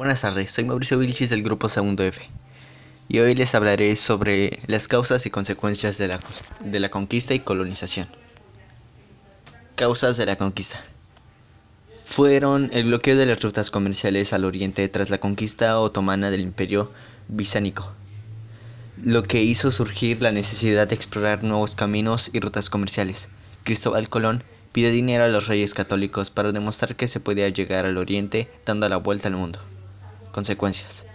Buenas 0.00 0.22
tardes, 0.22 0.50
soy 0.50 0.64
Mauricio 0.64 0.96
Vilchis 0.96 1.28
del 1.28 1.42
grupo 1.42 1.68
Segundo 1.68 2.02
F 2.02 2.22
y 3.10 3.18
hoy 3.18 3.34
les 3.34 3.54
hablaré 3.54 3.94
sobre 3.96 4.60
las 4.66 4.88
causas 4.88 5.26
y 5.26 5.30
consecuencias 5.30 5.98
de 5.98 6.08
la, 6.08 6.18
de 6.64 6.80
la 6.80 6.88
conquista 6.88 7.34
y 7.34 7.40
colonización. 7.40 8.08
Causas 9.74 10.16
de 10.16 10.24
la 10.24 10.36
conquista 10.36 10.82
fueron 12.06 12.70
el 12.72 12.84
bloqueo 12.84 13.14
de 13.14 13.26
las 13.26 13.42
rutas 13.42 13.70
comerciales 13.70 14.32
al 14.32 14.46
oriente 14.46 14.88
tras 14.88 15.10
la 15.10 15.18
conquista 15.18 15.78
otomana 15.78 16.30
del 16.30 16.40
imperio 16.40 16.90
bisánico, 17.28 17.92
lo 19.04 19.22
que 19.22 19.42
hizo 19.42 19.70
surgir 19.70 20.22
la 20.22 20.32
necesidad 20.32 20.88
de 20.88 20.94
explorar 20.94 21.44
nuevos 21.44 21.74
caminos 21.74 22.30
y 22.32 22.40
rutas 22.40 22.70
comerciales. 22.70 23.28
Cristóbal 23.64 24.08
Colón 24.08 24.44
pide 24.72 24.92
dinero 24.92 25.24
a 25.24 25.28
los 25.28 25.46
reyes 25.46 25.74
católicos 25.74 26.30
para 26.30 26.52
demostrar 26.52 26.96
que 26.96 27.06
se 27.06 27.20
podía 27.20 27.50
llegar 27.50 27.84
al 27.84 27.98
oriente 27.98 28.48
dando 28.64 28.88
la 28.88 28.96
vuelta 28.96 29.28
al 29.28 29.34
mundo. 29.34 29.58
Consecuencias. 30.32 31.06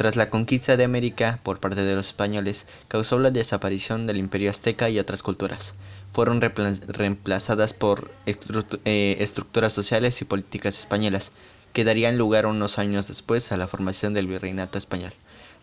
Tras 0.00 0.16
la 0.16 0.30
conquista 0.30 0.78
de 0.78 0.84
América 0.84 1.40
por 1.42 1.60
parte 1.60 1.82
de 1.82 1.94
los 1.94 2.06
españoles, 2.06 2.64
causó 2.88 3.18
la 3.18 3.30
desaparición 3.30 4.06
del 4.06 4.16
imperio 4.16 4.48
azteca 4.48 4.88
y 4.88 4.98
otras 4.98 5.22
culturas. 5.22 5.74
Fueron 6.10 6.40
reemplazadas 6.40 7.74
por 7.74 8.10
eh, 8.24 9.16
estructuras 9.20 9.74
sociales 9.74 10.22
y 10.22 10.24
políticas 10.24 10.78
españolas, 10.78 11.32
que 11.74 11.84
darían 11.84 12.16
lugar 12.16 12.46
unos 12.46 12.78
años 12.78 13.08
después 13.08 13.52
a 13.52 13.58
la 13.58 13.68
formación 13.68 14.14
del 14.14 14.26
virreinato 14.26 14.78
español. 14.78 15.12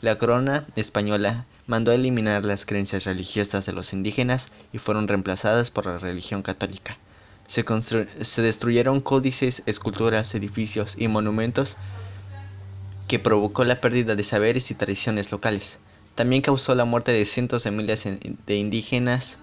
La 0.01 0.19
corona 0.19 0.67
española 0.75 1.47
mandó 1.65 1.91
a 1.91 1.95
eliminar 1.95 2.45
las 2.45 2.67
creencias 2.67 3.05
religiosas 3.05 3.65
de 3.65 3.73
los 3.73 3.91
indígenas 3.91 4.51
y 4.71 4.77
fueron 4.77 5.07
reemplazadas 5.07 5.71
por 5.71 5.87
la 5.87 5.97
religión 5.97 6.43
católica. 6.43 6.99
Se, 7.47 7.65
se 8.21 8.41
destruyeron 8.43 9.01
códices, 9.01 9.63
esculturas, 9.65 10.35
edificios 10.35 10.95
y 10.99 11.07
monumentos 11.07 11.77
que 13.07 13.19
provocó 13.19 13.63
la 13.63 13.81
pérdida 13.81 14.15
de 14.15 14.23
saberes 14.23 14.69
y 14.71 14.75
tradiciones 14.75 15.31
locales. 15.31 15.79
También 16.15 16.41
causó 16.41 16.75
la 16.75 16.85
muerte 16.85 17.11
de 17.11 17.25
cientos 17.25 17.63
de 17.63 17.71
miles 17.71 18.07
de 18.47 18.55
indígenas 18.55 19.37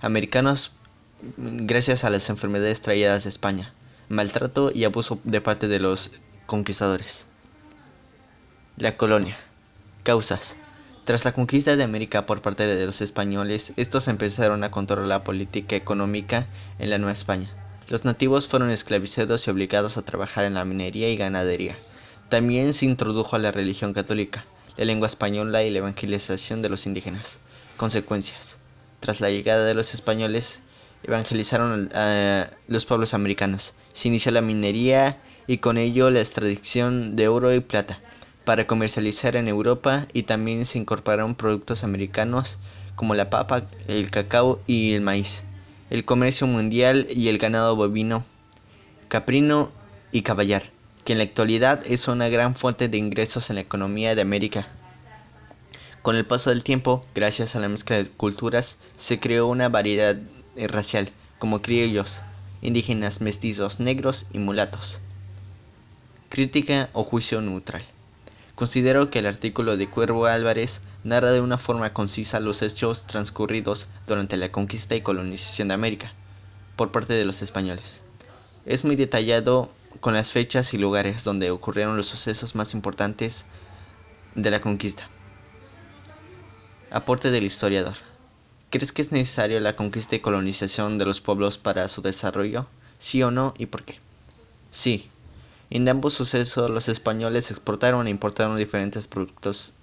americanos 0.00 0.72
gracias 1.36 2.04
a 2.04 2.10
las 2.10 2.28
enfermedades 2.28 2.82
traídas 2.82 3.24
de 3.24 3.30
España, 3.30 3.72
maltrato 4.08 4.70
y 4.74 4.84
abuso 4.84 5.18
de 5.24 5.40
parte 5.40 5.68
de 5.68 5.80
los 5.80 6.10
conquistadores. 6.46 7.26
La 8.76 8.96
colonia. 8.96 9.36
Causas. 10.02 10.54
Tras 11.04 11.24
la 11.24 11.32
conquista 11.32 11.76
de 11.76 11.84
América 11.84 12.26
por 12.26 12.42
parte 12.42 12.66
de 12.66 12.84
los 12.84 13.00
españoles, 13.00 13.72
estos 13.76 14.08
empezaron 14.08 14.64
a 14.64 14.70
controlar 14.70 15.06
la 15.06 15.24
política 15.24 15.76
económica 15.76 16.46
en 16.78 16.90
la 16.90 16.98
Nueva 16.98 17.12
España. 17.12 17.48
Los 17.88 18.04
nativos 18.04 18.48
fueron 18.48 18.70
esclavizados 18.70 19.46
y 19.46 19.50
obligados 19.50 19.96
a 19.96 20.02
trabajar 20.02 20.44
en 20.44 20.54
la 20.54 20.64
minería 20.64 21.08
y 21.08 21.16
ganadería. 21.16 21.76
También 22.28 22.72
se 22.72 22.86
introdujo 22.86 23.36
a 23.36 23.38
la 23.38 23.52
religión 23.52 23.92
católica, 23.92 24.46
la 24.76 24.84
lengua 24.84 25.06
española 25.06 25.62
y 25.62 25.70
la 25.70 25.78
evangelización 25.78 26.60
de 26.60 26.68
los 26.68 26.84
indígenas. 26.84 27.38
Consecuencias. 27.76 28.58
Tras 28.98 29.20
la 29.20 29.30
llegada 29.30 29.64
de 29.64 29.74
los 29.74 29.94
españoles, 29.94 30.60
evangelizaron 31.04 31.88
a 31.94 32.50
los 32.66 32.84
pueblos 32.84 33.14
americanos. 33.14 33.74
Se 33.92 34.08
inició 34.08 34.32
la 34.32 34.40
minería 34.40 35.20
y 35.46 35.58
con 35.58 35.78
ello 35.78 36.10
la 36.10 36.18
extracción 36.18 37.14
de 37.14 37.28
oro 37.28 37.54
y 37.54 37.60
plata 37.60 38.00
para 38.44 38.66
comercializar 38.66 39.36
en 39.36 39.46
Europa 39.46 40.08
y 40.12 40.24
también 40.24 40.66
se 40.66 40.78
incorporaron 40.78 41.36
productos 41.36 41.84
americanos 41.84 42.58
como 42.96 43.14
la 43.14 43.30
papa, 43.30 43.68
el 43.86 44.10
cacao 44.10 44.60
y 44.66 44.94
el 44.94 45.00
maíz. 45.00 45.44
El 45.90 46.04
comercio 46.04 46.48
mundial 46.48 47.06
y 47.08 47.28
el 47.28 47.38
ganado 47.38 47.76
bovino, 47.76 48.24
caprino 49.08 49.70
y 50.10 50.22
caballar 50.22 50.75
que 51.06 51.12
en 51.12 51.18
la 51.18 51.24
actualidad 51.24 51.82
es 51.86 52.08
una 52.08 52.28
gran 52.28 52.56
fuente 52.56 52.88
de 52.88 52.98
ingresos 52.98 53.48
en 53.48 53.54
la 53.54 53.62
economía 53.62 54.16
de 54.16 54.22
América. 54.22 54.66
Con 56.02 56.16
el 56.16 56.26
paso 56.26 56.50
del 56.50 56.64
tiempo, 56.64 57.06
gracias 57.14 57.54
a 57.54 57.60
la 57.60 57.68
mezcla 57.68 57.96
de 57.96 58.10
culturas, 58.10 58.78
se 58.96 59.20
creó 59.20 59.46
una 59.46 59.68
variedad 59.68 60.16
racial, 60.56 61.12
como 61.38 61.62
criollos, 61.62 62.22
indígenas, 62.60 63.20
mestizos, 63.20 63.78
negros 63.78 64.26
y 64.32 64.38
mulatos. 64.38 64.98
Crítica 66.28 66.90
o 66.92 67.04
juicio 67.04 67.40
neutral. 67.40 67.82
Considero 68.56 69.08
que 69.08 69.20
el 69.20 69.26
artículo 69.26 69.76
de 69.76 69.88
Cuervo 69.88 70.26
Álvarez 70.26 70.80
narra 71.04 71.30
de 71.30 71.40
una 71.40 71.56
forma 71.56 71.92
concisa 71.92 72.40
los 72.40 72.62
hechos 72.62 73.06
transcurridos 73.06 73.86
durante 74.08 74.36
la 74.36 74.50
conquista 74.50 74.96
y 74.96 75.02
colonización 75.02 75.68
de 75.68 75.74
América 75.74 76.12
por 76.74 76.90
parte 76.90 77.14
de 77.14 77.24
los 77.24 77.42
españoles. 77.42 78.02
Es 78.66 78.84
muy 78.84 78.96
detallado 78.96 79.70
con 80.00 80.14
las 80.14 80.32
fechas 80.32 80.74
y 80.74 80.78
lugares 80.78 81.22
donde 81.22 81.52
ocurrieron 81.52 81.96
los 81.96 82.06
sucesos 82.06 82.56
más 82.56 82.74
importantes 82.74 83.44
de 84.34 84.50
la 84.50 84.60
conquista. 84.60 85.08
Aporte 86.90 87.30
del 87.30 87.44
historiador. 87.44 87.94
¿Crees 88.70 88.90
que 88.90 89.02
es 89.02 89.12
necesario 89.12 89.60
la 89.60 89.76
conquista 89.76 90.16
y 90.16 90.18
colonización 90.18 90.98
de 90.98 91.06
los 91.06 91.20
pueblos 91.20 91.58
para 91.58 91.86
su 91.86 92.02
desarrollo? 92.02 92.66
¿Sí 92.98 93.22
o 93.22 93.30
no 93.30 93.54
y 93.56 93.66
por 93.66 93.84
qué? 93.84 94.00
Sí. 94.72 95.10
En 95.70 95.88
ambos 95.88 96.14
sucesos 96.14 96.68
los 96.68 96.88
españoles 96.88 97.52
exportaron 97.52 98.08
e 98.08 98.10
importaron 98.10 98.56
diferentes 98.56 99.06
productos 99.06 99.74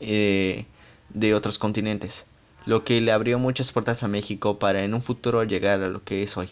eh, 0.00 0.64
de 1.10 1.34
otros 1.34 1.58
continentes, 1.58 2.24
lo 2.64 2.84
que 2.84 3.02
le 3.02 3.12
abrió 3.12 3.38
muchas 3.38 3.70
puertas 3.70 4.02
a 4.02 4.08
México 4.08 4.58
para 4.58 4.82
en 4.82 4.94
un 4.94 5.02
futuro 5.02 5.44
llegar 5.44 5.82
a 5.82 5.88
lo 5.88 6.02
que 6.04 6.22
es 6.22 6.38
hoy. 6.38 6.50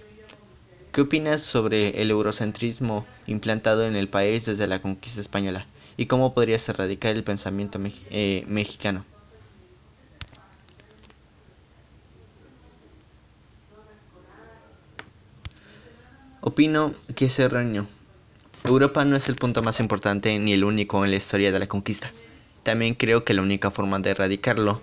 ¿Qué 0.99 1.03
opinas 1.03 1.43
sobre 1.43 2.03
el 2.03 2.11
eurocentrismo 2.11 3.07
implantado 3.29 3.87
en 3.87 3.95
el 3.95 4.09
país 4.09 4.47
desde 4.47 4.67
la 4.67 4.83
conquista 4.83 5.21
española 5.21 5.65
y 5.97 6.07
cómo 6.07 6.35
podrías 6.35 6.69
erradicar 6.69 7.15
el 7.15 7.23
pensamiento 7.23 7.79
eh, 8.11 8.45
mexicano? 8.49 9.05
Opino 16.41 16.93
que 17.15 17.27
es 17.27 17.39
erróneo. 17.39 17.87
Europa 18.65 19.05
no 19.05 19.15
es 19.15 19.29
el 19.29 19.37
punto 19.37 19.63
más 19.63 19.79
importante 19.79 20.37
ni 20.41 20.53
el 20.53 20.65
único 20.65 21.05
en 21.05 21.13
la 21.13 21.19
historia 21.19 21.53
de 21.53 21.61
la 21.61 21.69
conquista. 21.69 22.11
También 22.65 22.97
creo 22.97 23.25
que 23.25 23.35
la 23.35 23.43
única 23.43 23.71
forma 23.71 24.01
de 24.01 24.11
erradicarlo 24.11 24.83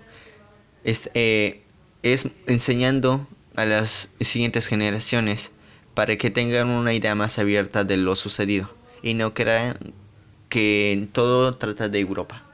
es, 0.82 1.10
eh, 1.12 1.60
es 2.02 2.30
enseñando 2.46 3.28
a 3.54 3.66
las 3.66 4.08
siguientes 4.20 4.66
generaciones 4.66 5.50
para 5.96 6.18
que 6.18 6.30
tengan 6.30 6.68
una 6.68 6.92
idea 6.92 7.14
más 7.14 7.38
abierta 7.38 7.82
de 7.82 7.96
lo 7.96 8.16
sucedido 8.16 8.68
y 9.02 9.14
no 9.14 9.32
crean 9.32 9.78
que 10.50 11.08
todo 11.12 11.54
trata 11.54 11.88
de 11.88 11.98
Europa. 12.00 12.45